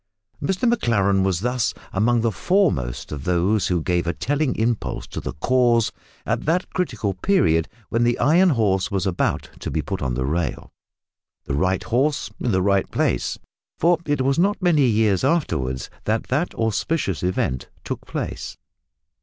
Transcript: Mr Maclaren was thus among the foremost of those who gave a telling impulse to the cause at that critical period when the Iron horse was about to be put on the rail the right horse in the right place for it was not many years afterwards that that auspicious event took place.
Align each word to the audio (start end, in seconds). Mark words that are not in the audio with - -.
Mr 0.41 0.67
Maclaren 0.67 1.21
was 1.21 1.41
thus 1.41 1.75
among 1.93 2.21
the 2.21 2.31
foremost 2.31 3.11
of 3.11 3.23
those 3.23 3.67
who 3.67 3.83
gave 3.83 4.07
a 4.07 4.13
telling 4.13 4.55
impulse 4.55 5.05
to 5.05 5.19
the 5.21 5.33
cause 5.33 5.91
at 6.25 6.45
that 6.45 6.73
critical 6.73 7.13
period 7.13 7.67
when 7.89 8.03
the 8.03 8.17
Iron 8.17 8.49
horse 8.49 8.89
was 8.89 9.05
about 9.05 9.51
to 9.59 9.69
be 9.69 9.83
put 9.83 10.01
on 10.01 10.15
the 10.15 10.25
rail 10.25 10.71
the 11.43 11.53
right 11.53 11.83
horse 11.83 12.31
in 12.39 12.51
the 12.51 12.63
right 12.63 12.89
place 12.89 13.37
for 13.77 13.99
it 14.07 14.23
was 14.23 14.39
not 14.39 14.59
many 14.59 14.87
years 14.87 15.23
afterwards 15.23 15.87
that 16.05 16.23
that 16.29 16.55
auspicious 16.55 17.21
event 17.21 17.69
took 17.83 18.07
place. 18.07 18.57